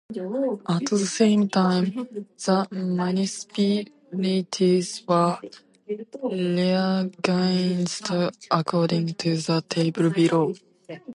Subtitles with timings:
[0.67, 1.85] At the same time,
[2.45, 5.37] the municipalities were
[6.25, 8.09] reorganised,
[8.49, 10.55] according to the table below.